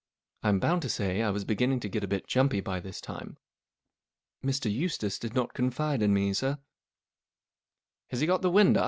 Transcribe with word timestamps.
"I'm 0.41 0.59
bound 0.59 0.81
to 0.81 0.89
say 0.89 1.21
I 1.21 1.29
was 1.29 1.45
beginning 1.45 1.79
to 1.81 1.87
get 1.87 2.03
a 2.03 2.07
bit 2.07 2.25
jumpy 2.25 2.59
by 2.59 2.79
this 2.79 2.99
time." 3.01 3.37
Mr. 4.43 4.73
Eustace 4.73 5.19
did 5.19 5.35
not 5.35 5.53
confide 5.53 6.01
in 6.01 6.11
me, 6.11 6.33
sir."" 6.33 6.57
Has 8.09 8.19
he 8.19 8.25
got 8.25 8.41
the 8.41 8.49
wind 8.49 8.77
up 8.77 8.79